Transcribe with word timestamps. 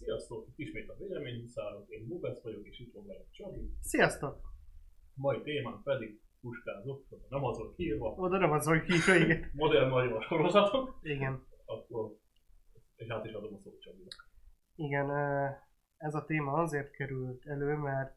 Sziasztok! 0.00 0.46
Itt 0.48 0.58
ismét 0.58 0.88
a 0.88 0.96
véleményhuszárok, 0.98 1.88
én 1.88 2.08
Bubesz 2.08 2.42
vagyok, 2.42 2.66
és 2.66 2.78
itt 2.78 2.92
van 2.92 3.06
velem 3.06 3.22
Csabi. 3.30 3.70
Sziasztok! 3.80 4.40
Mai 5.14 5.42
témánk 5.42 5.82
pedig 5.82 6.20
puskázok, 6.40 7.04
nem 7.28 7.44
az 7.44 7.58
volt 7.58 7.74
kiírva, 7.74 8.10
Oda 8.10 8.38
nem 8.38 8.52
az, 8.52 8.66
hogy 8.66 8.82
kívül, 8.82 9.22
igen. 9.22 9.50
modern 9.64 9.88
magyar 9.90 10.22
sorozatok, 10.22 10.98
Igen, 11.02 11.46
akkor 11.64 12.16
és 12.96 13.08
át 13.08 13.24
is 13.24 13.32
adom 13.32 13.54
a 13.54 13.58
szót 13.58 13.80
Csabinak. 13.80 14.30
igen, 14.74 15.10
ez 15.96 16.14
a 16.14 16.24
téma 16.24 16.52
azért 16.52 16.90
került 16.90 17.46
elő, 17.46 17.74
mert 17.74 18.14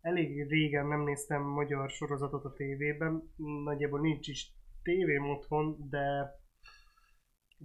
elég 0.00 0.48
régen 0.48 0.86
nem 0.86 1.02
néztem 1.02 1.42
magyar 1.42 1.90
sorozatot 1.90 2.44
a 2.44 2.52
tévében, 2.52 3.32
nagyjából 3.64 4.00
nincs 4.00 4.28
is 4.28 4.52
tévém 4.82 5.30
otthon, 5.30 5.88
de 5.90 6.34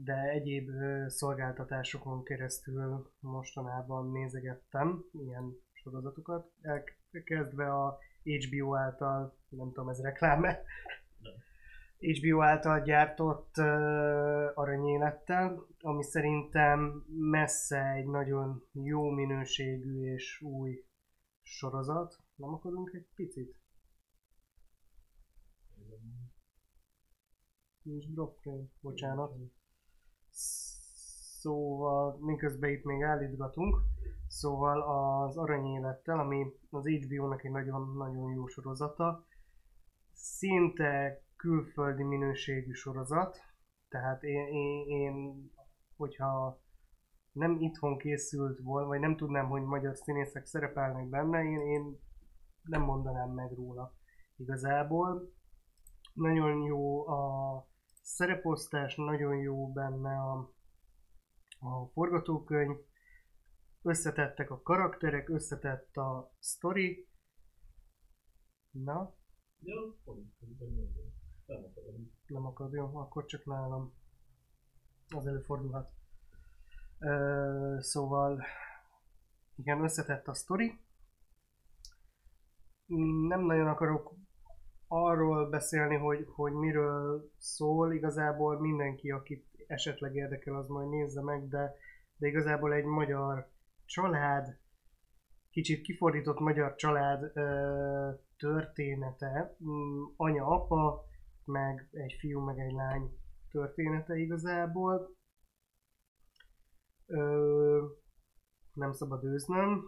de 0.03 0.29
egyéb 0.29 0.69
szolgáltatásokon 1.07 2.23
keresztül 2.23 3.11
mostanában 3.19 4.11
nézegettem 4.11 5.03
ilyen 5.11 5.57
sorozatokat, 5.73 6.51
elkezdve 7.11 7.73
a 7.73 7.97
HBO 8.23 8.75
által, 8.75 9.37
nem 9.49 9.67
tudom 9.67 9.89
ez 9.89 10.01
reklám-e, 10.01 10.63
HBO 11.99 12.41
által 12.41 12.81
gyártott 12.81 13.57
uh, 13.57 13.65
aranyélettel, 14.53 15.65
ami 15.79 16.03
szerintem 16.03 17.05
messze 17.07 17.91
egy 17.91 18.05
nagyon 18.05 18.63
jó 18.71 19.09
minőségű 19.09 20.13
és 20.13 20.41
új 20.41 20.85
sorozat. 21.41 22.19
Nem 22.35 22.53
akarunk 22.53 22.91
egy 22.93 23.07
picit? 23.15 23.55
Nincs 27.81 28.05
drop 28.07 28.37
frame, 28.41 28.65
bocsánat. 28.79 29.31
Szóval, 31.39 32.17
miközben 32.19 32.69
itt 32.69 32.83
még 32.83 33.03
állítgatunk, 33.03 33.77
szóval 34.27 34.81
az 34.81 35.37
aranyélettel, 35.37 36.19
ami 36.19 36.45
az 36.69 36.87
HBO-nak 36.87 37.43
egy 37.43 37.51
nagyon-nagyon 37.51 38.31
jó 38.33 38.47
sorozata, 38.47 39.25
szinte 40.13 41.21
külföldi 41.35 42.03
minőségű 42.03 42.71
sorozat, 42.71 43.37
tehát 43.89 44.23
én, 44.23 44.47
én, 44.47 44.87
én 44.87 45.45
hogyha 45.97 46.61
nem 47.31 47.57
itthon 47.59 47.97
készült 47.97 48.59
volna, 48.59 48.87
vagy 48.87 48.99
nem 48.99 49.15
tudnám, 49.15 49.47
hogy 49.47 49.61
magyar 49.61 49.95
színészek 49.95 50.45
szerepelnek 50.45 51.09
benne, 51.09 51.43
én, 51.43 51.59
én 51.59 51.99
nem 52.63 52.81
mondanám 52.81 53.29
meg 53.29 53.51
róla 53.51 53.93
igazából. 54.35 55.31
Nagyon 56.13 56.63
jó 56.63 57.07
a 57.07 57.66
szereposztás, 58.07 58.95
nagyon 58.95 59.37
jó 59.37 59.71
benne 59.71 60.19
a, 60.19 60.53
a 61.59 61.87
forgatókönyv, 61.93 62.77
összetettek 63.81 64.49
a 64.51 64.61
karakterek, 64.61 65.29
összetett 65.29 65.95
a 65.95 66.31
sztori. 66.39 67.07
Na, 68.71 69.15
Ja, 69.59 69.95
nem 72.27 72.45
akarom. 72.45 72.69
nem 72.69 72.69
jó, 72.71 72.97
akkor 72.97 73.25
csak 73.25 73.45
nálam. 73.45 73.93
Az 75.15 75.27
előfordulhat. 75.27 75.91
Ö, 76.99 77.77
szóval, 77.79 78.43
igen, 79.55 79.83
összetett 79.83 80.27
a 80.27 80.33
sztori. 80.33 80.79
Nem 83.27 83.45
nagyon 83.45 83.67
akarok 83.67 84.13
arról 84.87 85.49
beszélni, 85.49 85.95
hogy, 85.95 86.25
hogy 86.35 86.53
miről 86.53 87.31
szól, 87.37 87.93
igazából 87.93 88.59
mindenki, 88.59 89.11
akit 89.11 89.45
esetleg 89.67 90.15
érdekel, 90.15 90.55
az 90.55 90.67
majd 90.67 90.89
nézze 90.89 91.21
meg, 91.21 91.47
de, 91.47 91.75
de 92.17 92.27
igazából 92.27 92.73
egy 92.73 92.83
magyar 92.85 93.51
család, 93.85 94.59
kicsit 95.49 95.81
kifordított 95.81 96.39
magyar 96.39 96.75
család 96.75 97.31
ö, 97.33 98.11
története, 98.37 99.55
Mm, 99.63 100.03
anya, 100.15 100.45
apa, 100.45 101.03
meg 101.45 101.87
egy 101.91 102.15
fiú, 102.19 102.39
meg 102.39 102.59
egy 102.59 102.71
lány 102.73 103.17
története 103.51 104.17
igazából. 104.17 105.15
Ö, 107.05 107.85
nem 108.73 108.91
szabad 108.91 109.23
őznöm. 109.23 109.83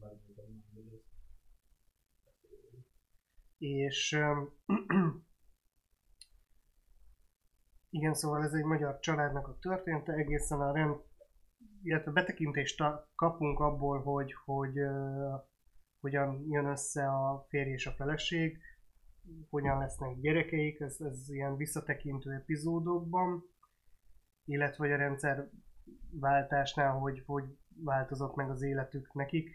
Már 0.00 0.12
mondom, 0.26 0.64
hogy 0.74 0.92
ez- 0.92 1.10
És 3.62 4.18
igen, 7.98 8.14
szóval 8.14 8.42
ez 8.42 8.52
egy 8.52 8.64
magyar 8.64 8.98
családnak 8.98 9.48
a 9.48 9.58
története, 9.60 10.12
egészen 10.12 10.60
a 10.60 10.72
rend, 10.72 10.96
illetve 11.82 12.10
betekintést 12.10 12.82
kapunk 13.14 13.60
abból, 13.60 14.02
hogy, 14.02 14.34
hogy 14.44 14.78
ö, 14.78 15.34
hogyan 16.00 16.46
jön 16.48 16.66
össze 16.66 17.08
a 17.08 17.46
férj 17.48 17.70
és 17.70 17.86
a 17.86 17.92
feleség, 17.92 18.58
hogyan 19.50 19.78
lesznek 19.78 20.20
gyerekeik, 20.20 20.80
ez, 20.80 21.00
ez 21.00 21.30
ilyen 21.30 21.56
visszatekintő 21.56 22.32
epizódokban, 22.32 23.44
illetve 24.44 24.84
hogy 24.84 24.92
a 24.92 24.96
rendszer 24.96 25.50
váltásnál, 26.10 26.92
hogy, 26.92 27.22
hogy 27.26 27.44
változott 27.84 28.34
meg 28.34 28.50
az 28.50 28.62
életük 28.62 29.12
nekik, 29.12 29.50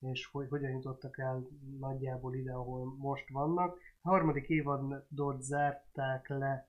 és 0.00 0.26
hogy 0.26 0.48
hogyan 0.48 0.70
jutottak 0.70 1.18
el 1.18 1.48
nagyjából 1.78 2.34
ide, 2.34 2.52
ahol 2.52 2.96
most 2.96 3.28
vannak. 3.28 3.78
A 4.02 4.08
harmadik 4.08 4.48
évadot 4.48 5.42
zárták 5.42 6.28
le 6.28 6.68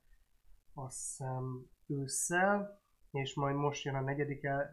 azt 0.74 0.98
hiszem 0.98 1.66
ősszel, 1.88 2.82
és 3.12 3.36
majd 3.36 3.56
most 3.56 3.84
jön 3.84 3.96
a 3.96 4.02
negyedik 4.02 4.44
el, 4.44 4.72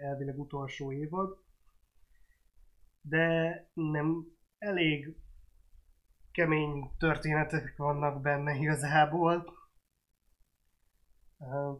elvileg 0.00 0.38
utolsó 0.38 0.92
évad. 0.92 1.38
De 3.00 3.54
nem 3.74 4.26
elég 4.58 5.16
kemény 6.32 6.90
történetek 6.98 7.76
vannak 7.76 8.20
benne 8.22 8.54
igazából. 8.54 9.58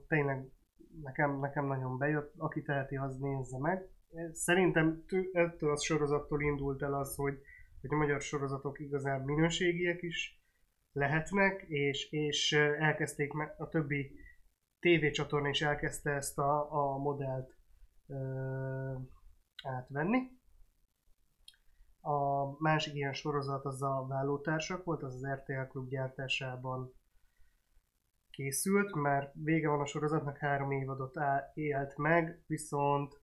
Tényleg 0.09 0.51
nekem, 1.03 1.39
nekem 1.39 1.67
nagyon 1.67 1.99
bejött, 1.99 2.35
aki 2.37 2.63
teheti, 2.63 2.97
az 2.97 3.19
nézze 3.19 3.59
meg. 3.59 3.89
Szerintem 4.33 5.05
tő- 5.07 5.31
ettől 5.33 5.71
a 5.71 5.77
sorozattól 5.77 6.43
indult 6.43 6.83
el 6.83 6.95
az, 6.95 7.15
hogy, 7.17 7.39
hogy 7.81 7.91
a 7.93 7.97
magyar 7.97 8.21
sorozatok 8.21 8.81
igazán 8.81 9.21
minőségiek 9.21 10.03
is 10.03 10.41
lehetnek, 10.93 11.63
és, 11.69 12.11
és 12.11 12.53
elkezdték 12.79 13.33
meg, 13.33 13.55
a 13.59 13.69
többi 13.69 14.19
tévécsatorna 14.79 15.49
is 15.49 15.63
elkezdte 15.63 16.11
ezt 16.11 16.39
a, 16.39 16.73
a 16.73 16.99
modellt 16.99 17.55
ö, 18.07 18.95
átvenni. 19.63 20.19
A 22.01 22.51
másik 22.63 22.95
ilyen 22.95 23.13
sorozat 23.13 23.65
az 23.65 23.83
a 23.83 24.07
Vállótársak 24.09 24.85
volt, 24.85 25.03
az 25.03 25.15
az 25.15 25.27
RTL 25.27 25.69
Klub 25.69 25.89
gyártásában 25.89 26.95
készült, 28.31 28.95
mert 28.95 29.35
vége 29.35 29.69
van 29.69 29.81
a 29.81 29.87
sorozatnak, 29.87 30.39
három 30.39 30.71
évadot 30.71 31.15
élt 31.55 31.97
meg, 31.97 32.43
viszont 32.47 33.20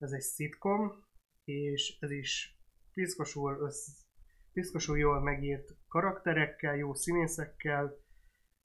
ez 0.00 0.12
egy 0.12 0.20
szitkom, 0.20 1.04
és 1.44 1.96
ez 2.00 2.10
is 2.10 2.58
piszkosul, 2.92 3.60
össz, 3.60 3.88
piszkosul 4.52 4.98
jól 4.98 5.20
megírt 5.20 5.76
karakterekkel, 5.88 6.76
jó 6.76 6.94
színészekkel 6.94 7.96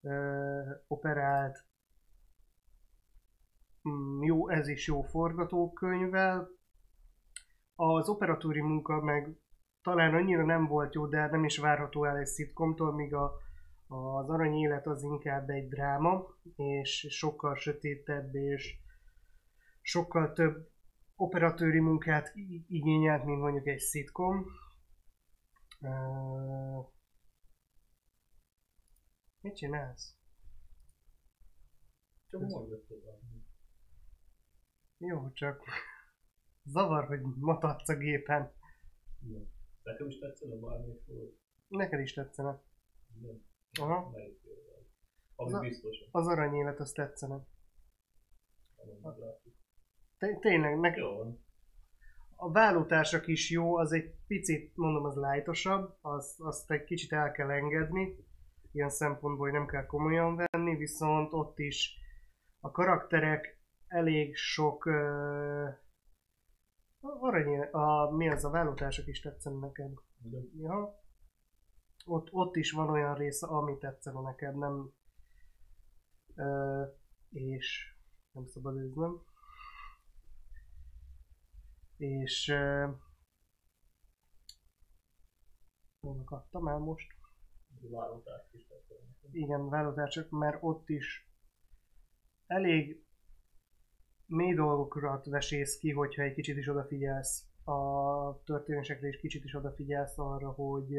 ö, 0.02 0.62
operált, 0.88 1.66
Mm, 3.90 4.24
jó, 4.24 4.50
ez 4.50 4.68
is 4.68 4.88
jó 4.88 5.02
forgatókönyvvel. 5.02 6.50
Az 7.76 8.10
operatúri 8.10 8.62
munka 8.62 9.02
meg 9.02 9.38
talán 9.82 10.14
annyira 10.14 10.46
nem 10.46 10.68
volt 10.68 10.94
jó, 10.94 11.08
de 11.08 11.28
nem 11.30 11.44
is 11.44 11.58
várható 11.58 12.06
el 12.06 12.18
egy 12.18 12.26
szitkomtól, 12.26 12.94
míg 12.94 13.14
a, 13.14 13.34
az 13.88 14.30
arany 14.30 14.56
élet 14.56 14.88
az 14.88 15.04
inkább 15.04 15.50
egy 15.50 15.68
dráma, 15.68 16.26
és 16.56 17.08
sokkal 17.10 17.56
sötétebb, 17.56 18.36
és 18.36 18.78
sokkal 19.82 20.34
több 20.34 20.70
operatőri 21.15 21.79
munkát 21.79 22.31
igényelt, 22.67 23.23
mint 23.25 23.39
mondjuk 23.41 23.67
egy 23.67 23.79
szitkom. 23.79 24.45
Uh, 25.79 26.88
mit 29.39 29.56
csinálsz? 29.56 30.15
Csak 32.29 32.41
tovább. 32.88 33.19
Jó, 34.97 35.31
csak 35.31 35.63
zavar, 36.73 37.07
hogy 37.07 37.21
matadsz 37.21 37.89
a 37.89 37.95
gépen. 37.97 38.53
Ja. 39.27 39.39
Nekem 39.83 40.07
is 40.07 40.19
tetszene 40.19 40.56
bármelyik. 40.56 41.01
Neked 41.67 42.00
is 42.00 42.13
tetszene. 42.13 42.62
Nem. 43.21 43.45
Aha. 43.79 44.09
Melyik 44.09 44.39
Az 45.35 45.53
a- 45.53 45.59
biztos, 45.59 45.97
Az 46.12 46.27
aranyélet, 46.27 46.79
az 46.79 46.91
tetszene. 46.91 47.45
hogy 48.75 49.00
meglátjuk. 49.01 49.55
Té- 50.25 50.39
Tényleg, 50.39 50.80
nek- 50.80 50.98
Jó 50.98 51.38
a 52.36 52.51
vállótársak 52.51 53.27
is 53.27 53.50
jó, 53.50 53.77
az 53.77 53.92
egy 53.92 54.13
picit, 54.27 54.75
mondom, 54.75 55.06
az 55.06 55.16
lájtosabb, 55.16 55.98
az, 56.01 56.36
azt 56.38 56.72
egy 56.72 56.83
kicsit 56.83 57.12
el 57.12 57.31
kell 57.31 57.51
engedni, 57.51 58.16
ilyen 58.72 58.89
szempontból, 58.89 59.45
hogy 59.50 59.57
nem 59.57 59.68
kell 59.68 59.86
komolyan 59.86 60.36
venni, 60.36 60.75
viszont 60.75 61.33
ott 61.33 61.60
is 61.60 61.98
a 62.60 62.72
karakterek 62.72 63.60
elég 63.88 64.36
sok 64.36 64.86
uh, 64.86 65.68
arany, 67.00 67.60
a, 67.60 68.12
mi 68.12 68.30
az 68.30 68.45
a 68.45 68.50
vállótársak 68.50 69.07
is 69.07 69.22
tetszenek 69.22 69.60
neked. 69.60 69.92
Ja. 70.57 71.04
Ott, 72.06 72.27
ott 72.31 72.56
is 72.56 72.72
van 72.72 72.89
olyan 72.89 73.16
része, 73.16 73.48
ami 73.48 73.77
tetszene 73.77 74.22
neked, 74.22 74.57
nem... 74.57 74.94
Ö, 76.36 76.83
és 77.30 77.95
nem 78.31 78.45
szabad 78.45 78.77
őznem. 78.77 79.22
És... 81.97 82.47
Ö, 82.47 82.88
Honnak 86.00 86.31
adtam 86.31 86.68
el 86.68 86.77
most? 86.77 87.07
Igen, 89.31 89.69
vállótársak, 89.69 90.30
mert 90.30 90.57
ott 90.62 90.89
is 90.89 91.30
elég 92.47 93.06
mély 94.25 94.53
dolgokat 94.53 95.25
vesész 95.25 95.77
ki, 95.77 95.92
hogyha 95.92 96.21
egy 96.21 96.33
kicsit 96.33 96.57
is 96.57 96.68
odafigyelsz 96.68 97.45
a 97.63 98.44
történésekre, 98.44 99.07
és 99.07 99.19
kicsit 99.19 99.44
is 99.44 99.53
odafigyelsz 99.53 100.18
arra, 100.18 100.51
hogy, 100.51 100.94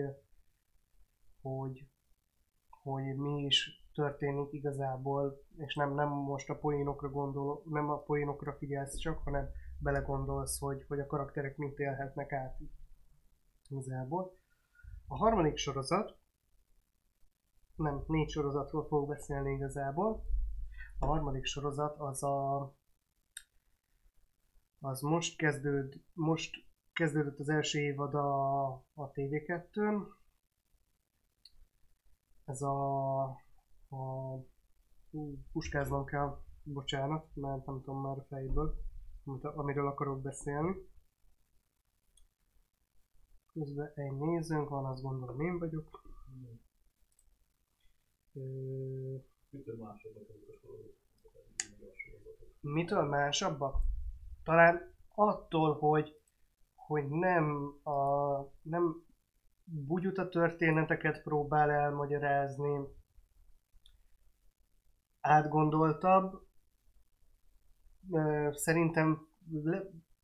hogy, 1.41 1.89
hogy 2.69 3.17
mi 3.17 3.45
is 3.45 3.85
történik 3.95 4.53
igazából, 4.53 5.43
és 5.57 5.75
nem, 5.75 5.95
nem 5.95 6.09
most 6.09 6.51
a 6.51 6.59
poénokra 6.59 7.11
gondol, 7.11 7.63
nem 7.65 7.91
a 7.91 8.03
poénokra 8.03 8.53
figyelsz 8.53 8.97
csak, 8.97 9.19
hanem 9.19 9.51
belegondolsz, 9.79 10.59
hogy, 10.59 10.85
hogy 10.89 11.01
a 11.01 11.07
karakterek 11.07 11.57
mit 11.57 11.79
élhetnek 11.79 12.33
át 12.33 12.59
igazából. 13.69 14.39
A 15.07 15.17
harmadik 15.17 15.57
sorozat, 15.57 16.19
nem, 17.77 18.05
négy 18.07 18.31
sorozatról 18.31 18.87
fogok 18.87 19.09
beszélni 19.09 19.53
igazából. 19.53 20.25
A 20.99 21.07
harmadik 21.07 21.45
sorozat 21.45 21.99
az 21.99 22.23
a 22.23 22.75
az 24.81 25.01
most 25.01 25.37
kezdőd, 25.37 26.01
most 26.13 26.67
kezdődött 26.93 27.39
az 27.39 27.49
első 27.49 27.81
évad 27.81 28.15
a, 28.15 28.67
a 28.73 29.11
TV2-n. 29.13 30.07
Ez 32.45 32.63
a, 32.63 33.23
a 33.89 34.37
puskáznom 35.53 36.05
kell, 36.05 36.41
bocsánat, 36.63 37.27
mert 37.35 37.67
nem 37.67 37.81
tudom 37.81 38.01
már 38.01 38.25
fejből, 38.29 38.86
amit, 39.27 39.45
amiről 39.45 39.87
akarok 39.87 40.23
beszélni. 40.23 40.77
Közben 43.53 43.93
egy 43.95 44.13
nézőnk 44.13 44.69
van, 44.69 44.85
azt 44.85 45.03
gondolom 45.03 45.41
én 45.41 45.59
vagyok. 45.59 46.03
Ö, 48.33 49.17
mitől 52.61 53.03
másabbak? 53.03 53.77
Talán 54.43 54.95
attól, 55.15 55.75
hogy, 55.79 56.21
hogy 56.75 57.09
nem, 57.09 57.75
a, 57.83 58.41
nem 58.63 59.05
bugyuta 59.65 60.29
történeteket 60.29 61.23
próbál 61.23 61.71
elmagyarázni, 61.71 62.89
átgondoltabb. 65.21 66.46
Szerintem 68.53 69.27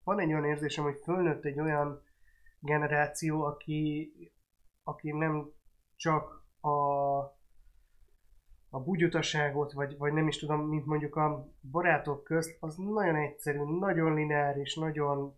van 0.04 0.18
egy 0.18 0.32
olyan 0.32 0.44
érzésem, 0.44 0.84
hogy 0.84 0.98
fölnőtt 1.02 1.44
egy 1.44 1.60
olyan 1.60 2.02
generáció, 2.60 3.42
aki, 3.44 4.12
aki 4.82 5.10
nem 5.10 5.50
csak 5.96 6.46
a, 6.60 6.68
a 8.70 8.80
bugyutaságot, 8.84 9.72
vagy, 9.72 9.96
vagy 9.98 10.12
nem 10.12 10.28
is 10.28 10.38
tudom, 10.38 10.68
mint 10.68 10.86
mondjuk 10.86 11.16
a 11.16 11.48
barátok 11.70 12.24
közt, 12.24 12.56
az 12.60 12.76
nagyon 12.76 13.16
egyszerű, 13.16 13.58
nagyon 13.78 14.14
lineáris, 14.14 14.76
nagyon 14.76 15.36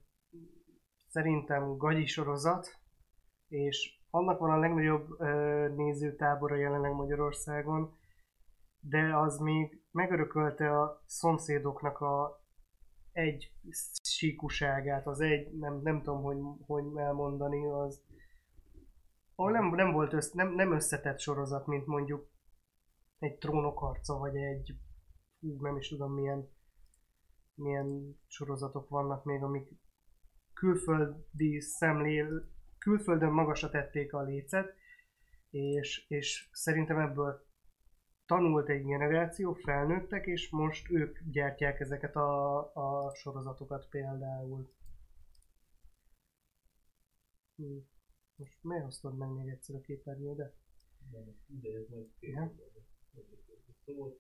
szerintem 1.09 1.77
gagyi 1.77 2.07
sorozat, 2.07 2.79
és 3.49 4.03
annak 4.11 4.39
van 4.39 4.51
a 4.51 4.59
legnagyobb 4.59 5.21
ö, 5.21 5.69
nézőtábora 5.77 6.57
jelenleg 6.57 6.93
Magyarországon, 6.93 7.97
de 8.81 9.17
az 9.17 9.39
még 9.39 9.83
megörökölte 9.91 10.81
a 10.81 11.03
szomszédoknak 11.07 12.01
a 12.01 12.44
egy 13.15 13.53
síkuságát, 14.03 15.07
az 15.07 15.21
egy, 15.21 15.59
nem, 15.59 15.81
nem 15.83 16.03
tudom, 16.03 16.23
hogy, 16.23 16.39
hogy 16.67 16.85
elmondani, 16.97 17.67
az 17.67 18.03
ahol 19.35 19.53
nem, 19.53 19.75
nem 19.75 19.93
volt 19.93 20.13
össz, 20.13 20.31
nem, 20.31 20.55
nem 20.55 20.73
összetett 20.73 21.21
sorozat, 21.21 21.67
mint 21.67 21.87
mondjuk 21.87 22.29
egy 23.19 23.39
trónok 23.39 23.79
harca, 23.79 24.19
vagy 24.19 24.37
egy, 24.37 24.75
hú, 25.41 25.61
nem 25.61 25.77
is 25.77 25.89
tudom 25.89 26.13
milyen, 26.13 26.49
milyen 27.55 28.19
sorozatok 28.27 28.89
vannak 28.89 29.25
még, 29.25 29.43
amik 29.43 29.69
külföldi 30.53 31.61
szemlél, 31.61 32.53
külföldön 32.79 33.33
magasra 33.33 33.71
tették 33.71 34.13
a 34.13 34.23
lécet, 34.23 34.75
és, 35.51 36.07
és 36.09 36.49
szerintem 36.53 36.99
ebből 36.99 37.44
tanult 38.27 38.69
egy 38.69 38.85
generáció, 38.85 39.53
felnőttek, 39.53 40.27
és 40.27 40.51
most 40.51 40.91
ők 40.91 41.19
gyártják 41.31 41.81
ezeket 41.81 42.17
a, 42.17 42.59
a 42.75 43.15
sorozatokat 43.15 43.87
például. 43.89 44.73
Hm. 47.57 47.77
Most 48.37 48.59
miért 48.61 48.87
osztod 48.87 49.17
meg 49.17 49.29
még 49.29 49.49
egyszer 49.49 49.77
a 49.77 49.81
képernyődet? 49.81 50.55
De 51.47 51.69
ez 51.69 51.89
majd 51.89 52.09
két 52.21 52.35
Ja. 52.35 52.53
Szóval 53.85 54.19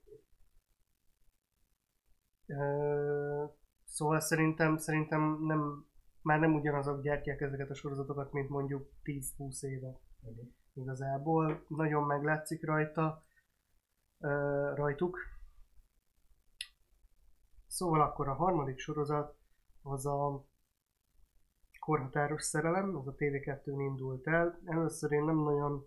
Ö, 2.46 3.44
Szóval 3.84 4.20
szerintem, 4.20 4.76
szerintem 4.76 5.38
nem, 5.40 5.87
már 6.23 6.40
nem 6.40 6.54
ugyanazok 6.54 7.02
gyártják 7.02 7.40
ezeket 7.40 7.70
a 7.70 7.75
sorozatokat, 7.75 8.32
mint 8.32 8.49
mondjuk 8.49 8.90
10-20 9.02 9.62
éve 9.62 9.99
Mhm. 10.20 10.46
igazából. 10.73 11.64
Nagyon 11.68 12.02
meglátszik 12.06 12.64
rajta, 12.64 13.23
rajtuk. 14.74 15.18
Szóval 17.66 18.00
akkor 18.00 18.28
a 18.28 18.34
harmadik 18.34 18.78
sorozat 18.78 19.36
az 19.82 20.06
a 20.06 20.46
korhatáros 21.78 22.42
szerelem, 22.42 22.96
az 22.96 23.06
a 23.06 23.14
TV2-n 23.14 23.76
indult 23.78 24.26
el. 24.26 24.60
Először 24.64 25.12
én 25.12 25.24
nem 25.24 25.36
nagyon 25.36 25.86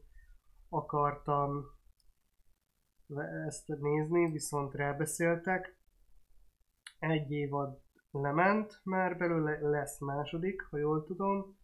akartam 0.70 1.66
ezt 3.48 3.68
nézni, 3.68 4.32
viszont 4.32 4.74
rábeszéltek. 4.74 5.80
Egy 7.00 7.32
évad 7.32 7.82
lement, 8.12 8.82
már 8.84 9.18
belőle 9.18 9.60
lesz 9.70 10.00
második, 10.00 10.62
ha 10.62 10.78
jól 10.78 11.04
tudom. 11.04 11.57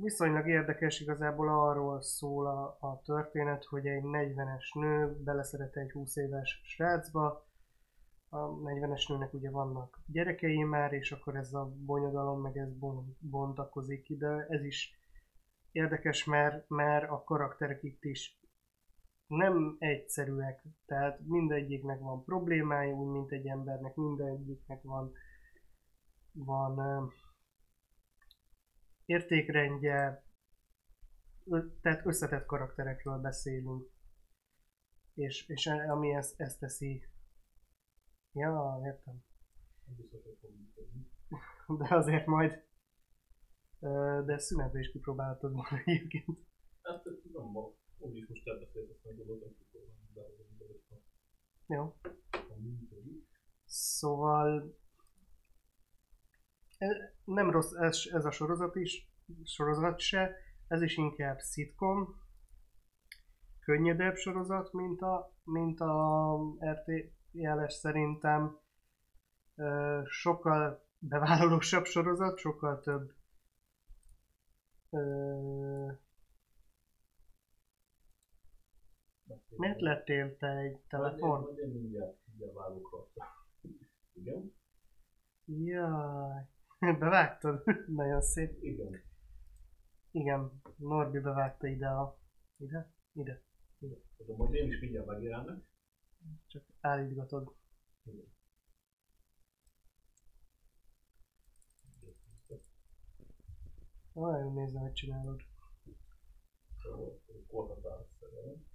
Viszonylag 0.00 0.48
érdekes, 0.48 1.00
igazából 1.00 1.48
arról 1.48 2.02
szól 2.02 2.46
a, 2.46 2.76
a 2.80 3.02
történet, 3.04 3.64
hogy 3.64 3.86
egy 3.86 4.02
40-es 4.04 4.80
nő 4.80 5.16
beleszeret 5.24 5.76
egy 5.76 5.90
20 5.90 6.16
éves 6.16 6.60
srácba, 6.64 7.46
a 8.28 8.38
40-es 8.38 9.08
nőnek 9.08 9.34
ugye 9.34 9.50
vannak 9.50 10.00
gyerekei 10.06 10.62
már, 10.62 10.92
és 10.92 11.12
akkor 11.12 11.36
ez 11.36 11.52
a 11.52 11.72
bonyodalom, 11.76 12.40
meg 12.40 12.56
ez 12.56 12.78
bon- 12.78 13.16
bontakozik 13.20 14.02
ki, 14.02 14.16
de 14.16 14.46
ez 14.48 14.64
is 14.64 14.98
érdekes, 15.72 16.24
mert, 16.24 16.68
mert 16.68 17.10
a 17.10 17.22
karakterek 17.24 17.82
itt 17.82 18.04
is 18.04 18.40
nem 19.26 19.76
egyszerűek, 19.78 20.62
tehát 20.86 21.20
mindegyiknek 21.26 22.00
van 22.00 22.24
problémája, 22.24 22.94
úgy 22.94 23.12
mint 23.12 23.32
egy 23.32 23.46
embernek, 23.46 23.94
mindegyiknek 23.94 24.82
van, 24.82 25.12
van 26.32 27.12
értékrendje, 29.06 30.24
tehát 31.80 32.06
összetett 32.06 32.46
karakterekről 32.46 33.18
beszélünk. 33.18 33.90
És, 35.14 35.48
és 35.48 35.66
e- 35.66 35.90
ami 35.90 36.14
ezt, 36.14 36.40
ezt 36.40 36.58
teszi. 36.58 37.08
Ja, 38.32 38.80
értem. 38.84 39.24
De 41.78 41.94
azért 41.94 42.26
majd. 42.26 42.64
De 44.24 44.38
szünetbe 44.38 44.78
is 44.78 44.90
kipróbálhatod 44.90 45.52
volna 45.52 45.78
egyébként. 45.84 46.38
Hát 46.82 47.04
nem 47.32 47.52
van. 47.52 47.74
Úgyis 47.98 48.26
most 48.28 48.48
elbeszélt, 48.48 48.90
azt 48.90 49.04
meg 49.04 49.14
hogyha 49.26 49.46
Jó. 51.66 51.96
Szóval 53.64 54.78
nem 57.26 57.50
rossz 57.50 57.72
ez, 57.72 58.02
ez 58.12 58.24
a 58.24 58.30
sorozat 58.30 58.76
is, 58.76 59.10
sorozat 59.44 59.98
se, 59.98 60.36
ez 60.68 60.82
is 60.82 60.96
inkább 60.96 61.38
szitkom, 61.38 62.24
könnyedebb 63.60 64.14
sorozat, 64.14 64.72
mint 64.72 65.00
a, 65.00 65.32
mint 65.44 65.80
a 65.80 66.38
RTL-es 66.64 67.72
szerintem. 67.72 68.58
Sokkal 70.04 70.86
bevállalósabb 70.98 71.84
sorozat, 71.84 72.38
sokkal 72.38 72.80
több 72.80 73.14
Miért 79.56 79.80
lettél 79.80 80.36
te 80.36 80.56
egy 80.56 80.78
telefon? 80.88 81.40
Majd 81.40 81.58
én 81.58 81.68
mindjárt, 81.68 82.16
mindjárt. 82.26 83.10
Igen. 84.12 84.54
Jaj. 85.44 86.48
Bevágtad? 86.78 87.62
Nagyon 87.86 88.20
szép. 88.20 88.62
Igen. 88.62 89.02
Igen, 90.10 90.60
Norbi 90.76 91.18
bevágta 91.18 91.66
ide 91.66 91.88
a... 91.88 92.18
Ide? 92.56 92.92
Ide. 93.12 93.42
Tudom, 94.16 94.36
hogy 94.38 94.54
én 94.54 94.68
is 94.68 94.80
mindjárt 94.80 95.06
megjelennek. 95.06 95.64
Csak 96.46 96.64
állítgatod. 96.80 97.54
Igen. 98.02 98.34
Nagyon 104.12 104.52
nézem, 104.52 104.80
hogy 104.80 104.92
csinálod. 104.92 105.42
Szóval 106.82 107.20
korhatár 107.46 108.06
szerelem. 108.20 108.66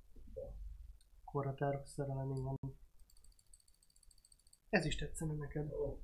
Korhatárok 1.24 1.88
szerelem, 1.88 2.31
igen. 2.31 2.58
Ez 4.70 4.86
is 4.86 4.96
tetszene 4.96 5.34
neked. 5.34 5.72
Ó. 5.72 6.00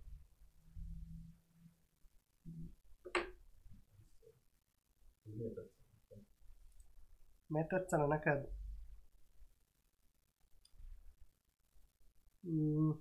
miért 7.48 7.68
tetszene 7.68 8.06
neked? 8.06 8.50
Mm. 12.48 12.92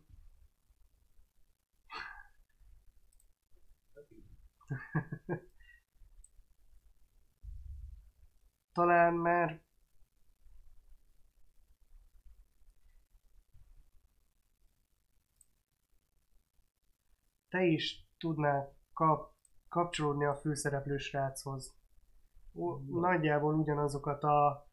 Talán 8.73 9.15
mert 9.15 9.63
te 17.49 17.65
is 17.65 18.07
tudnál 18.19 18.77
kap, 18.93 19.35
kapcsolódni 19.69 20.25
a 20.25 20.37
főszereplő 20.37 20.97
sráchoz. 20.97 21.76
Nagyjából 22.91 23.55
ugyanazokat 23.55 24.23
a 24.23 24.67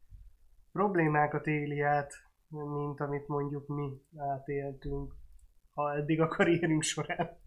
problémákat 0.72 1.48
éli 1.48 1.82
át, 1.82 2.14
mint 2.48 3.00
amit 3.00 3.28
mondjuk 3.28 3.68
mi 3.68 4.02
átéltünk, 4.18 5.14
ha 5.74 5.96
eddig 5.96 6.22
a 6.22 6.28
karrierünk 6.28 6.82
során. 6.84 7.38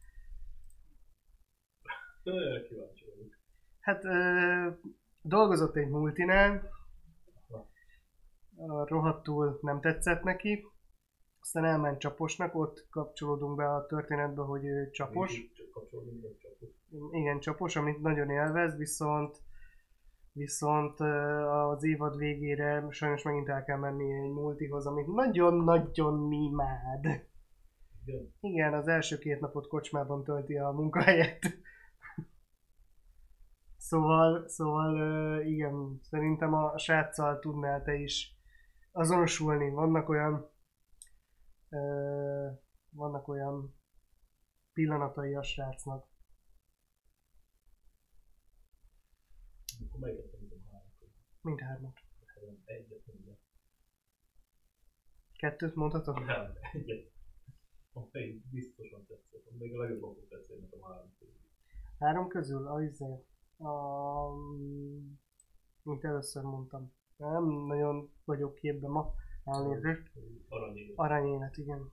Kíváncsi 2.68 3.04
vagyok. 3.04 3.36
Hát 3.80 4.04
ö, 4.04 4.70
dolgozott 5.22 5.76
egy 5.76 5.88
multinál, 5.88 6.70
rohadtul 8.86 9.58
nem 9.62 9.80
tetszett 9.80 10.22
neki, 10.22 10.66
aztán 11.40 11.64
elment 11.64 11.98
csaposnak, 11.98 12.54
ott 12.54 12.86
kapcsolódunk 12.90 13.56
be 13.56 13.74
a 13.74 13.86
történetbe, 13.86 14.42
hogy 14.42 14.64
ő 14.64 14.90
Csak 14.90 15.06
csapos. 15.08 15.50
Igen, 17.10 17.40
csapos, 17.40 17.76
amit 17.76 18.00
nagyon 18.00 18.30
élvez, 18.30 18.76
viszont 18.76 19.38
viszont 20.36 21.00
az 21.00 21.84
évad 21.84 22.16
végére 22.16 22.86
sajnos 22.90 23.22
megint 23.22 23.48
el 23.48 23.64
kell 23.64 23.78
menni 23.78 24.12
egy 24.12 24.30
multihoz, 24.30 24.86
amit 24.86 25.06
nagyon-nagyon 25.06 26.32
imád. 26.32 27.04
Igen. 28.04 28.34
Igen, 28.40 28.74
az 28.74 28.88
első 28.88 29.18
két 29.18 29.40
napot 29.40 29.68
kocsmában 29.68 30.24
tölti 30.24 30.56
a 30.56 30.70
munkahelyet. 30.70 31.38
Szóval, 33.76 34.48
szóval 34.48 35.40
igen, 35.40 36.00
szerintem 36.02 36.54
a 36.54 36.78
sráccal 36.78 37.38
tudnál 37.38 37.82
te 37.82 37.94
is 37.94 38.36
azonosulni. 38.92 39.70
Vannak 39.70 40.08
olyan 40.08 40.50
vannak 42.90 43.28
olyan 43.28 43.74
pillanatai 44.72 45.34
a 45.34 45.42
srácnak. 45.42 46.06
Akkor 49.84 50.00
melyiket 50.00 50.32
mondom 50.40 50.64
három 50.70 50.92
közül? 50.98 51.14
Mindhármat. 51.40 51.94
Nem, 52.46 52.62
egyet 52.64 53.06
mondom. 53.06 53.38
Kettőt 55.36 55.74
mondhatok? 55.74 56.24
Nem, 56.24 56.52
egyet. 56.72 57.10
A 57.92 58.00
fej 58.00 58.40
biztosan 58.50 59.06
tetszett. 59.06 59.58
Még 59.58 59.74
a 59.74 59.78
legjobban 59.78 60.16
tetszeni 60.28 60.60
nekem 60.60 60.82
a 60.82 60.92
három 60.92 61.14
közül. 61.18 61.34
Három 61.98 62.28
közül? 62.28 62.66
A 62.66 62.82
izé. 62.82 63.24
A... 63.58 63.72
Mint 65.82 66.04
először 66.04 66.42
mondtam. 66.42 66.92
Nem 67.16 67.44
nagyon 67.44 68.12
vagyok 68.24 68.54
képben 68.54 68.90
ma. 68.90 69.14
Elnézést. 69.44 70.12
Aranyélet. 70.48 70.96
Aranyélet, 70.96 71.56
igen. 71.56 71.90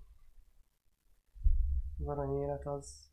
Az 2.00 2.08
aranyélet 2.08 2.66
az... 2.66 3.13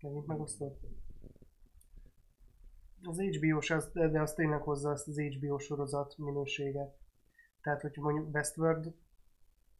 Megint 0.00 0.26
megosztod? 0.26 0.78
Az 3.02 3.20
HBO-s, 3.20 3.70
az, 3.70 3.90
de 3.92 4.20
az 4.20 4.34
tényleg 4.34 4.62
hozza 4.62 4.90
azt 4.90 5.08
az 5.08 5.18
HBO 5.20 5.58
sorozat 5.58 6.18
minőséget. 6.18 6.96
Tehát, 7.62 7.80
hogy 7.80 7.96
mondjuk 7.96 8.34
Westworld 8.34 8.94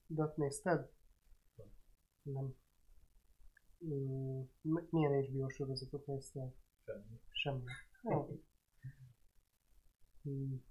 dot 0.06 0.37
nézted? 0.37 0.90
Nem. 2.23 2.54
Mm, 3.85 4.42
mi- 4.61 4.87
milyen 4.90 5.23
HBO 5.23 5.49
sorozatot 5.49 6.06
néztél? 6.06 6.54
Semmi. 6.85 7.20
Semmi. 7.30 7.64
Jó. 8.02 8.40
Hmm. 10.23 10.64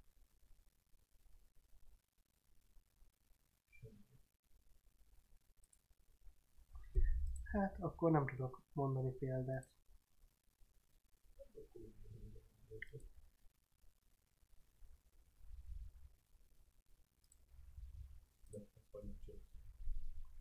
Hát 7.56 7.76
akkor 7.80 8.10
nem 8.10 8.26
tudok 8.26 8.62
mondani 8.72 9.10
példát. 9.10 9.68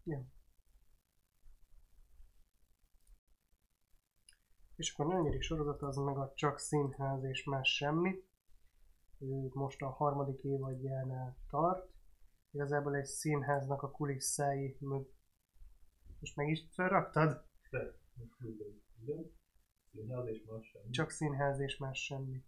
Ja. 0.04 0.26
És 4.76 4.94
akkor 4.94 5.14
a 5.14 5.18
negyedik 5.18 5.42
sorozat 5.42 5.82
az 5.82 5.96
meg 5.96 6.18
a 6.18 6.34
Csak 6.36 6.60
Színház 6.60 7.24
és 7.24 7.44
más 7.44 7.76
semmi. 7.76 8.24
Ő 9.20 9.50
most 9.54 9.82
a 9.82 9.90
harmadik 9.90 10.44
évadjánál 10.44 11.38
tart. 11.50 11.90
Igazából 12.52 12.96
egy 12.96 13.06
színháznak 13.06 13.84
a 13.84 13.92
kulisszái 13.92 14.78
Most 16.26 16.38
meg 16.38 16.50
is 16.50 16.68
felraktad? 16.72 17.46
Működik. 18.14 18.84
Igen. 19.02 19.32
Színház 19.92 20.28
és 20.28 20.44
más 20.46 20.68
semmi. 20.68 20.90
Csak 20.90 21.10
színház 21.10 21.60
és 21.60 21.78
más 21.78 22.04
semmi. 22.04 22.44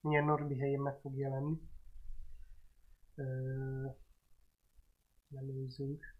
Milyen 0.00 0.24
Norbi 0.24 0.58
helyén 0.58 0.80
meg 0.80 0.98
fog 1.00 1.16
jelenni. 1.16 1.60
Ö... 3.14 3.86
Előzünk. 5.36 6.16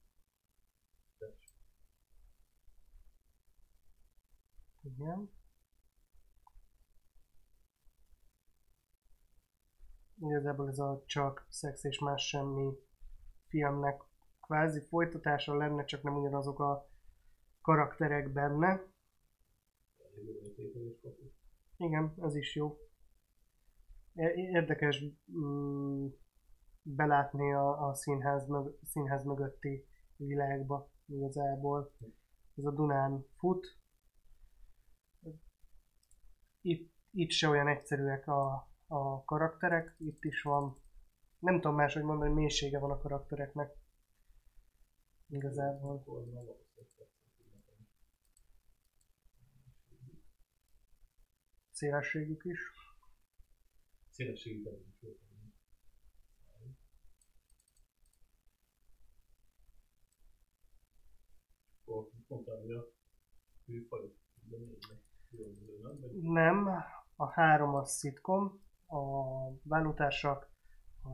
Igen. 4.83 5.31
Igazából 10.21 10.69
ez 10.69 10.79
a 10.79 11.03
csak 11.07 11.47
szex 11.49 11.85
és 11.85 11.99
más 11.99 12.29
semmi 12.29 12.73
filmnek 13.49 14.08
kvázi 14.49 14.81
folytatása 14.81 15.57
lenne, 15.57 15.85
csak 15.85 16.03
nem 16.03 16.17
ugyanazok 16.17 16.61
a 16.61 16.89
karakterek 17.63 18.33
benne. 18.33 18.83
Igen, 21.77 22.15
ez 22.21 22.35
is 22.35 22.55
jó. 22.55 22.79
Érdekes 24.35 25.05
mm, 25.33 26.07
belátni 26.83 27.53
a, 27.53 27.89
a 27.89 27.95
színház, 27.95 28.47
mög, 28.47 28.79
színház 28.85 29.25
mögötti 29.25 29.87
világba 30.17 30.91
igazából. 31.07 31.93
Ez 32.57 32.65
a 32.65 32.71
Dunán 32.71 33.27
fut. 33.37 33.77
Itt, 36.61 36.93
itt 37.11 37.31
se 37.31 37.49
olyan 37.49 37.69
egyszerűek 37.69 38.27
a, 38.27 38.69
a 38.87 39.25
karakterek, 39.25 39.95
itt 39.99 40.25
is 40.25 40.43
van, 40.43 40.81
nem 41.39 41.61
tudom 41.61 41.77
máshogy 41.77 42.03
mondani, 42.03 42.33
mélysége 42.33 42.79
van 42.79 42.91
a 42.91 42.99
karaktereknek. 42.99 43.87
Igazából. 45.29 46.03
Valószínűleg 46.05 46.45
nekem. 46.45 47.89
Szélességük 51.71 52.45
is. 52.45 52.59
Szélességében 54.11 54.75
is 54.75 54.99
hogy 62.61 62.71
a 62.71 62.93
műfajok 63.65 64.17
de 64.49 64.57
nem? 66.23 66.69
A 67.17 67.31
három 67.31 67.75
a 67.75 67.85
szitkom, 67.85 68.63
a 68.87 69.01
válótársak, 69.63 70.51
a 71.03 71.09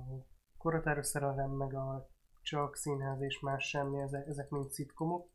korotáros 0.56 1.06
szerelem, 1.06 1.50
meg 1.50 1.74
a 1.74 2.13
csak 2.44 2.76
színház 2.76 3.20
és 3.20 3.40
más 3.40 3.68
semmi, 3.68 4.00
ezek, 4.00 4.26
ezek 4.26 4.50
mind 4.50 4.70
szitkomok. 4.70 5.30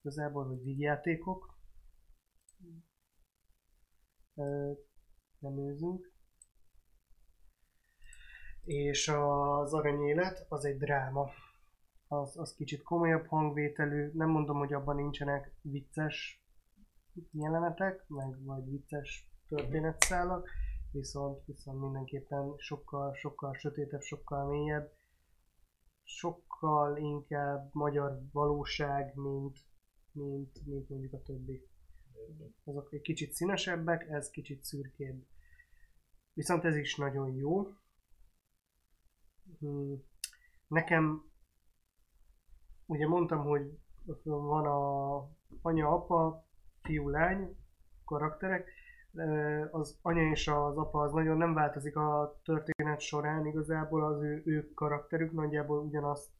Igazából, 0.00 0.46
vagy 0.48 0.62
vígjátékok. 0.62 1.58
Nem 5.38 5.58
őzünk. 5.58 6.12
És 8.64 9.08
az 9.08 9.74
aranyélet 9.74 10.46
az 10.48 10.64
egy 10.64 10.78
dráma. 10.78 11.30
Az, 12.08 12.38
az 12.38 12.54
kicsit 12.54 12.82
komolyabb 12.82 13.26
hangvételű. 13.26 14.10
Nem 14.14 14.28
mondom, 14.28 14.58
hogy 14.58 14.72
abban 14.72 14.96
nincsenek 14.96 15.54
vicces 15.62 16.44
jelenetek, 17.30 18.08
meg 18.08 18.44
vagy 18.44 18.70
vicces 18.70 19.30
történetszálak, 19.48 20.48
viszont, 20.90 21.44
viszont 21.44 21.80
mindenképpen 21.80 22.54
sokkal, 22.56 23.14
sokkal 23.14 23.54
sötétebb, 23.54 24.00
sokkal 24.00 24.48
mélyebb, 24.48 24.95
sokkal 26.06 26.96
inkább 26.96 27.70
magyar 27.72 28.20
valóság, 28.32 29.14
mint, 29.14 29.58
mint, 30.12 30.66
mint 30.66 30.88
mondjuk 30.88 31.12
a 31.12 31.22
többi. 31.22 31.68
Azok 32.64 32.92
egy 32.92 33.00
kicsit 33.00 33.32
színesebbek, 33.32 34.08
ez 34.08 34.30
kicsit 34.30 34.64
szürkébb. 34.64 35.26
Viszont 36.32 36.64
ez 36.64 36.76
is 36.76 36.96
nagyon 36.96 37.34
jó. 37.34 37.74
Hmm. 39.58 40.02
Nekem, 40.66 41.30
ugye 42.86 43.06
mondtam, 43.06 43.44
hogy 43.44 43.78
van 44.22 44.66
a 44.66 45.16
anya, 45.62 45.88
apa, 45.88 46.46
fiú, 46.82 47.08
lány 47.08 47.56
karakterek, 48.04 48.70
az 49.70 49.98
anya 50.02 50.30
és 50.30 50.48
az 50.48 50.76
apa 50.76 51.00
az 51.00 51.12
nagyon 51.12 51.36
nem 51.36 51.54
változik 51.54 51.96
a 51.96 52.40
történet 52.44 53.00
során, 53.00 53.46
igazából 53.46 54.04
az 54.04 54.22
ő, 54.22 54.42
ő 54.44 54.70
karakterük 54.74 55.32
nagyjából 55.32 55.78
ugyanazt 55.78 56.30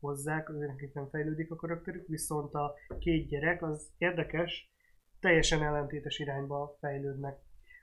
hozzák, 0.00 0.48
nekik 0.48 0.92
nem 0.92 1.08
fejlődik 1.08 1.50
a 1.50 1.56
karakterük, 1.56 2.06
viszont 2.06 2.54
a 2.54 2.74
két 2.98 3.28
gyerek 3.28 3.62
az 3.62 3.90
érdekes, 3.98 4.72
teljesen 5.20 5.62
ellentétes 5.62 6.18
irányba 6.18 6.76
fejlődnek. 6.80 7.38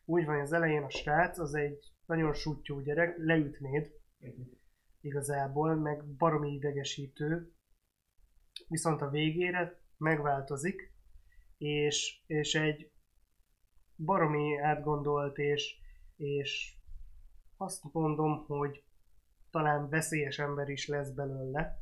Úgy 0.06 0.26
van, 0.26 0.40
az 0.40 0.54
elején 0.54 0.84
a 0.84 0.90
srác 0.90 1.40
az 1.40 1.54
egy 1.54 1.92
nagyon 2.06 2.34
sutyó 2.34 2.80
gyerek, 2.80 3.18
leütnéd 3.18 3.92
igazából, 5.02 5.76
meg 5.76 6.06
baromi 6.06 6.54
idegesítő, 6.54 7.52
viszont 8.68 9.02
a 9.02 9.10
végére 9.10 9.80
megváltozik, 9.98 10.94
és, 11.58 12.24
és 12.28 12.56
egy 12.56 12.91
baromi 14.06 14.58
átgondolt, 14.58 15.38
és, 15.38 15.76
és 16.18 16.74
azt 17.58 17.84
mondom, 17.92 18.46
hogy 18.48 18.84
talán 19.52 19.90
veszélyes 19.90 20.40
ember 20.40 20.70
is 20.70 20.88
lesz 20.88 21.12
belőle. 21.12 21.80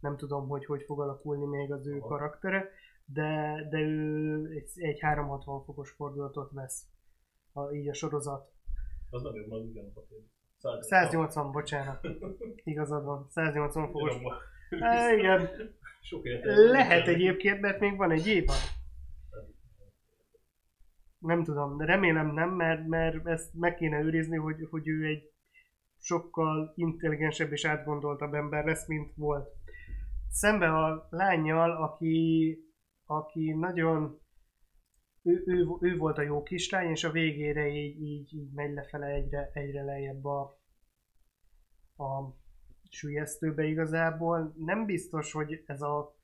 Nem 0.00 0.16
tudom, 0.16 0.48
hogy 0.48 0.64
hogy 0.64 0.82
fog 0.82 1.00
alakulni 1.00 1.44
még 1.44 1.72
az 1.72 1.86
ő 1.86 1.98
Aha. 1.98 2.08
karaktere, 2.08 2.68
de, 3.04 3.54
de 3.70 3.78
ő 3.78 4.46
egy, 4.50 4.70
egy 4.74 5.00
360 5.00 5.64
fokos 5.64 5.90
fordulatot 5.90 6.50
vesz, 6.52 6.86
a, 7.52 7.70
így 7.70 7.88
a 7.88 7.94
sorozat. 7.94 8.50
Az 9.10 9.22
nagyon 9.22 9.48
nagy 9.48 9.64
ugyanaz 9.64 9.96
a 9.96 10.82
180, 10.82 11.52
bocsánat. 11.52 12.06
Igazad 12.64 13.04
van, 13.04 13.26
180 13.30 13.90
fokos. 13.90 14.14
Igen. 15.18 15.48
Sok 16.02 16.26
Lehet 16.70 17.06
egyébként, 17.06 17.60
mert 17.60 17.80
még 17.80 17.96
van 17.96 18.10
egy 18.10 18.26
évad 18.26 18.56
nem 21.22 21.44
tudom, 21.44 21.80
remélem 21.80 22.34
nem, 22.34 22.50
mert, 22.50 22.86
mert 22.86 23.26
ezt 23.26 23.54
meg 23.54 23.74
kéne 23.74 24.00
őrizni, 24.00 24.36
hogy, 24.36 24.66
hogy 24.70 24.88
ő 24.88 25.04
egy 25.06 25.30
sokkal 25.98 26.72
intelligensebb 26.76 27.52
és 27.52 27.64
átgondoltabb 27.64 28.34
ember 28.34 28.64
lesz, 28.64 28.86
mint 28.86 29.12
volt. 29.14 29.48
Szembe 30.28 30.74
a 30.74 31.06
lányjal, 31.10 31.70
aki, 31.82 32.58
aki 33.06 33.52
nagyon 33.52 34.20
ő, 35.22 35.42
ő, 35.46 35.66
ő, 35.80 35.96
volt 35.96 36.18
a 36.18 36.22
jó 36.22 36.42
kislány, 36.42 36.90
és 36.90 37.04
a 37.04 37.10
végére 37.10 37.68
így, 37.68 38.02
így, 38.02 38.34
így 38.34 38.52
megy 38.52 38.72
lefele 38.72 39.06
egyre, 39.06 39.50
egyre 39.52 39.82
lejjebb 39.82 40.24
a, 40.24 40.40
a 41.96 42.36
sülyeztőbe 42.90 43.64
igazából. 43.64 44.54
Nem 44.56 44.86
biztos, 44.86 45.32
hogy 45.32 45.62
ez 45.66 45.82
a 45.82 46.16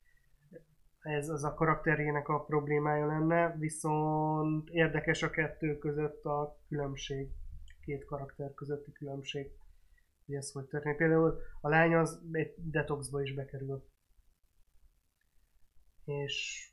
ez 1.09 1.29
az 1.29 1.43
a 1.43 1.53
karakterének 1.53 2.27
a 2.27 2.43
problémája 2.43 3.05
lenne, 3.05 3.55
viszont 3.57 4.69
érdekes 4.69 5.23
a 5.23 5.29
kettő 5.29 5.77
között 5.77 6.23
a 6.23 6.57
különbség, 6.67 7.29
két 7.81 8.05
karakter 8.05 8.53
közötti 8.53 8.91
különbség, 8.91 9.51
hogy 10.25 10.35
ez 10.35 10.51
hogy 10.51 10.65
történik. 10.65 10.97
Például 10.97 11.37
a 11.61 11.69
lány 11.69 11.95
az 11.95 12.21
egy 12.31 12.53
detoxba 12.57 13.21
is 13.21 13.33
bekerül. 13.33 13.87
És 16.05 16.67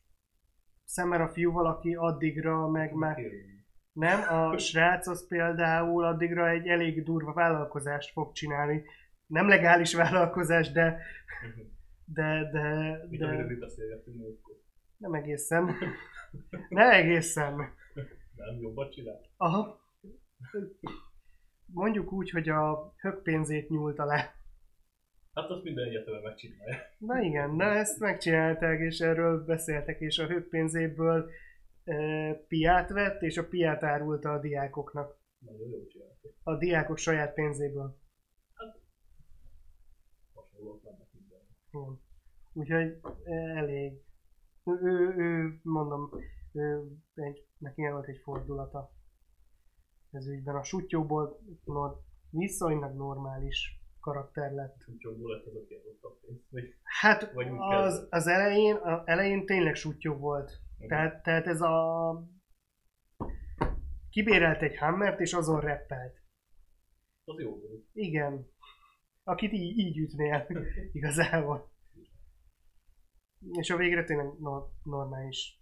szemben 0.84 1.20
a 1.20 1.28
fiú 1.28 1.52
valaki 1.52 1.94
addigra 1.94 2.68
meg 2.68 2.92
már... 2.92 3.18
Nem, 3.92 4.20
a 4.34 4.58
srác 4.66 5.06
az 5.06 5.26
például 5.26 6.04
addigra 6.04 6.48
egy 6.48 6.66
elég 6.66 7.04
durva 7.04 7.32
vállalkozást 7.32 8.12
fog 8.12 8.32
csinálni. 8.32 8.84
Nem 9.26 9.48
legális 9.48 9.94
vállalkozás, 9.94 10.72
de 10.72 10.98
mhm. 11.42 11.75
De, 12.14 12.48
de, 12.52 12.96
Mit 13.08 13.20
de... 13.20 13.26
amiről 13.26 13.46
mi 13.46 13.54
beszélgettünk 13.54 14.16
múltkor? 14.16 14.54
Nem 14.96 15.14
egészen. 15.14 15.74
Nem 16.68 16.90
egészen. 16.90 17.56
Nem 18.34 18.60
jobbat 18.60 18.92
csinál? 18.92 19.20
Aha. 19.36 19.80
Mondjuk 21.66 22.12
úgy, 22.12 22.30
hogy 22.30 22.48
a 22.48 22.94
högpénzét 22.96 23.68
nyúlta 23.68 24.04
le. 24.04 24.34
Hát 25.34 25.50
azt 25.50 25.62
minden 25.62 25.88
egyetemen 25.88 26.22
megcsinálja. 26.22 26.76
Na 26.98 27.20
igen, 27.20 27.50
na 27.50 27.64
ezt 27.64 27.98
megcsinálták, 27.98 28.80
és 28.80 28.98
erről 28.98 29.44
beszéltek, 29.44 30.00
és 30.00 30.18
a 30.18 30.26
högpénzéből 30.26 31.30
e, 31.84 32.32
piát 32.48 32.90
vett, 32.90 33.22
és 33.22 33.36
a 33.36 33.48
piát 33.48 33.82
árulta 33.82 34.32
a 34.32 34.40
diákoknak. 34.40 35.18
Nagyon 35.38 35.68
jó 35.70 35.86
csinálta. 35.86 36.28
A 36.42 36.56
diákok 36.56 36.98
saját 36.98 37.34
pénzéből. 37.34 37.98
Igen. 41.76 42.00
Úgyhogy 42.52 43.00
elég. 43.54 43.92
Ő, 44.64 44.72
ő, 44.82 45.14
ő 45.16 45.60
mondom, 45.62 46.10
ő, 46.52 46.82
egy, 47.14 47.46
neki 47.58 47.88
volt 47.90 48.06
egy 48.06 48.20
fordulata 48.22 48.94
ez 50.10 50.26
ügyben. 50.26 50.54
A 50.54 50.62
sutyóból 50.62 51.40
nor, 51.64 52.00
viszonylag 52.30 52.96
normális 52.96 53.80
karakter 54.00 54.52
lett. 54.52 54.76
Sutyóból 54.80 55.30
lett 55.30 55.46
az, 55.46 55.54
aki 55.54 55.74
a 56.00 56.08
pénzt? 56.50 56.74
Hát 56.82 57.32
vagy 57.32 57.46
az, 57.58 58.06
az 58.10 58.26
elején, 58.26 58.76
az 58.76 59.00
elején 59.04 59.46
tényleg 59.46 59.74
sutyó 59.74 60.14
volt. 60.14 60.60
Tehát, 60.88 61.22
tehát 61.22 61.46
ez 61.46 61.60
a... 61.60 62.24
Kibérelt 64.10 64.62
egy 64.62 64.76
hammert 64.76 65.20
és 65.20 65.32
azon 65.32 65.60
reppelt. 65.60 66.20
Az 67.24 67.40
jó 67.40 67.50
volt. 67.50 67.84
Igen 67.92 68.54
akit 69.26 69.52
így, 69.52 69.78
így 69.78 69.98
ütnél 69.98 70.46
igazából. 70.98 71.70
És 73.50 73.70
a 73.70 73.76
végre 73.76 74.04
tényleg 74.04 74.38
no, 74.38 74.68
normális. 74.82 75.60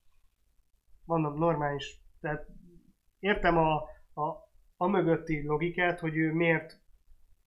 Mondom, 1.05 1.39
normális. 1.39 2.01
Tehát 2.21 2.49
értem 3.19 3.59
a, 3.59 3.75
a, 4.15 4.53
a 4.77 4.87
mögötti 4.87 5.47
logikát, 5.47 6.01
hogy 6.01 6.17
ő 6.17 6.33
miért 6.33 6.83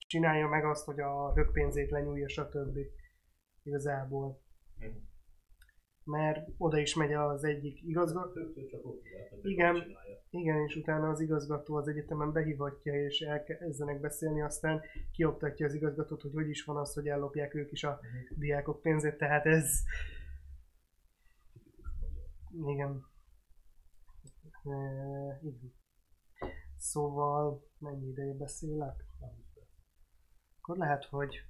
csinálja 0.07 0.47
meg 0.47 0.65
azt, 0.65 0.85
hogy 0.85 0.99
a 0.99 1.33
högpénzét 1.33 1.89
lenyúlja, 1.89 2.29
stb. 2.29 2.77
Igazából. 3.63 4.41
Mhm. 4.79 5.06
Mert 6.07 6.49
oda 6.57 6.77
is 6.77 6.95
megy 6.95 7.13
az 7.13 7.43
egyik 7.43 7.83
igazgató. 7.83 8.39
Igen, 9.41 9.83
igen, 10.29 10.61
és 10.61 10.75
utána 10.75 11.09
az 11.09 11.19
igazgató 11.19 11.75
az 11.75 11.87
egyetemen 11.87 12.31
behívatja, 12.31 13.05
és 13.05 13.21
elkezdenek 13.21 13.99
beszélni, 13.99 14.41
aztán 14.41 14.81
kioktatja 15.11 15.65
az 15.65 15.73
igazgatót, 15.73 16.21
hogy 16.21 16.33
hogy 16.33 16.49
is 16.49 16.63
van 16.63 16.77
az, 16.77 16.93
hogy 16.93 17.07
ellopják 17.07 17.53
ők 17.53 17.71
is 17.71 17.83
a 17.83 17.89
uh-huh. 17.89 18.37
diákok 18.37 18.81
pénzét, 18.81 19.17
tehát 19.17 19.45
ez... 19.45 19.79
Igen. 22.51 23.05
E, 24.63 24.75
igen. 25.41 25.73
Szóval 26.77 27.67
mennyi 27.77 28.07
ideje 28.07 28.33
beszélek? 28.33 29.05
Akkor 30.61 30.77
lehet, 30.77 31.05
hogy 31.05 31.43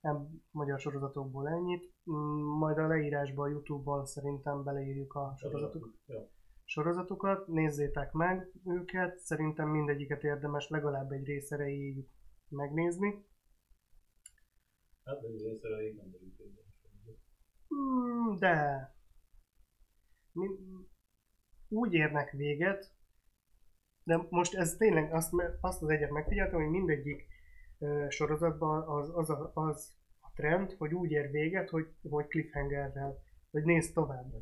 nem 0.00 0.42
magyar 0.50 0.78
sorozatokból 0.80 1.48
ennyit. 1.48 1.94
Mm, 2.10 2.42
majd 2.42 2.78
a 2.78 2.86
leírásban, 2.86 3.48
a 3.48 3.50
Youtube-ban 3.50 4.06
szerintem 4.06 4.64
beleírjuk 4.64 5.14
a 5.14 5.34
sorozatokat. 5.36 5.90
Ja 6.06 6.30
sorozatokat, 6.70 7.46
nézzétek 7.46 8.12
meg 8.12 8.50
őket, 8.64 9.18
szerintem 9.18 9.68
mindegyiket 9.68 10.24
érdemes 10.24 10.68
legalább 10.68 11.10
egy 11.10 11.24
rész 11.24 11.50
erejéig 11.50 12.08
megnézni. 12.48 13.24
Hát 15.04 15.22
egy 15.22 15.42
rész 15.42 15.62
erejéig 15.62 15.96
nem 15.96 16.10
hmm, 17.68 18.38
De 18.38 18.94
úgy 21.68 21.92
érnek 21.92 22.30
véget, 22.30 22.94
de 24.04 24.26
most 24.30 24.54
ez 24.54 24.76
tényleg 24.76 25.12
azt, 25.12 25.32
azt 25.60 25.82
az 25.82 25.88
egyet 25.88 26.10
megfigyeltem, 26.10 26.60
hogy 26.60 26.70
mindegyik 26.70 27.26
sorozatban 28.08 28.88
az, 28.88 29.10
az, 29.14 29.30
a, 29.30 29.50
az 29.54 29.94
a 30.20 30.30
trend, 30.34 30.74
hogy 30.78 30.94
úgy 30.94 31.10
ér 31.10 31.30
véget, 31.30 31.70
hogy, 31.70 31.94
hogy 32.08 32.26
cliffhangerrel, 32.26 33.18
hogy 33.50 33.64
nézd 33.64 33.94
tovább. 33.94 34.32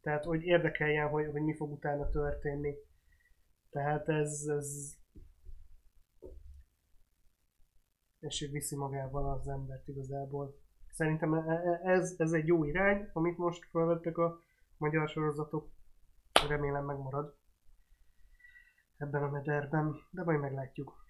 Tehát, 0.00 0.24
hogy 0.24 0.42
érdekeljen, 0.42 1.08
hogy, 1.08 1.30
hogy 1.30 1.42
mi 1.42 1.56
fog 1.56 1.72
utána 1.72 2.08
történni. 2.08 2.74
Tehát 3.70 4.08
ez, 4.08 4.46
ez 4.46 4.96
és 8.24 8.48
viszi 8.52 8.76
magával 8.76 9.32
az 9.32 9.48
embert 9.48 9.88
igazából. 9.88 10.58
Szerintem 10.90 11.34
e- 11.34 11.44
e- 11.48 11.80
ez, 11.90 12.14
ez 12.18 12.32
egy 12.32 12.46
jó 12.46 12.64
irány, 12.64 13.10
amit 13.12 13.38
most 13.38 13.68
felvettek 13.70 14.18
a 14.18 14.38
magyar 14.76 15.08
sorozatok. 15.08 15.70
Remélem 16.48 16.84
megmarad 16.84 17.36
ebben 18.96 19.22
a 19.22 19.30
mederben, 19.30 19.94
de 20.10 20.24
majd 20.24 20.40
meglátjuk. 20.40 21.03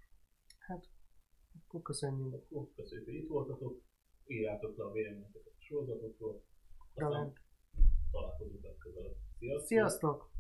Akkor 1.62 1.83
köszönjük. 1.83 2.35
Akkor 2.35 2.69
köszönjük, 2.77 3.07
hogy 3.07 3.14
itt 3.14 3.29
voltatok. 3.29 3.83
Írjátok 4.27 4.77
le 4.77 4.85
a 4.85 4.93
véleményeket 4.93 5.47
a 5.47 5.51
sorozatokról. 5.59 6.43
Aztán 6.95 7.33
találkozunk 8.11 8.62
legközelebb. 8.62 9.17
Sziasztok! 9.38 9.67
Sziasztok! 9.67 10.31